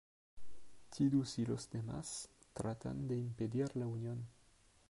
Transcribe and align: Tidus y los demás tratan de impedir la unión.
Tidus 0.89 1.37
y 1.37 1.45
los 1.45 1.69
demás 1.69 2.27
tratan 2.55 3.07
de 3.07 3.17
impedir 3.19 3.75
la 3.77 3.85
unión. 3.85 4.25